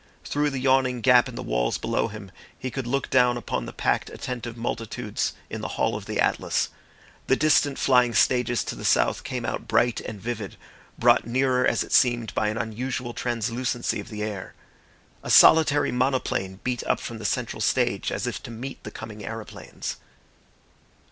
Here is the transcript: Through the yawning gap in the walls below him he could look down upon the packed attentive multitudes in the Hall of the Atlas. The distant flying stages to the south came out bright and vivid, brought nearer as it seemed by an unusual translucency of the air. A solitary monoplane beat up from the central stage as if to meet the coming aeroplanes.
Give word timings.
Through 0.25 0.49
the 0.49 0.57
yawning 0.57 1.01
gap 1.01 1.29
in 1.29 1.35
the 1.35 1.43
walls 1.43 1.77
below 1.77 2.07
him 2.07 2.31
he 2.57 2.71
could 2.71 2.87
look 2.87 3.11
down 3.11 3.37
upon 3.37 3.67
the 3.67 3.71
packed 3.71 4.09
attentive 4.09 4.57
multitudes 4.57 5.33
in 5.47 5.61
the 5.61 5.67
Hall 5.77 5.95
of 5.95 6.07
the 6.07 6.19
Atlas. 6.19 6.69
The 7.27 7.35
distant 7.35 7.77
flying 7.77 8.15
stages 8.15 8.63
to 8.63 8.73
the 8.75 8.83
south 8.83 9.23
came 9.23 9.45
out 9.45 9.67
bright 9.67 10.01
and 10.01 10.19
vivid, 10.19 10.57
brought 10.97 11.27
nearer 11.27 11.67
as 11.67 11.83
it 11.83 11.91
seemed 11.93 12.33
by 12.33 12.47
an 12.47 12.57
unusual 12.57 13.13
translucency 13.13 13.99
of 13.99 14.09
the 14.09 14.23
air. 14.23 14.55
A 15.21 15.29
solitary 15.29 15.91
monoplane 15.91 16.61
beat 16.63 16.83
up 16.85 16.99
from 16.99 17.19
the 17.19 17.23
central 17.23 17.61
stage 17.61 18.11
as 18.11 18.25
if 18.25 18.41
to 18.41 18.49
meet 18.49 18.83
the 18.83 18.89
coming 18.89 19.23
aeroplanes. 19.23 19.97